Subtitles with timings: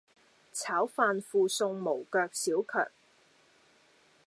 [0.51, 2.87] 炒飯附送無腳小强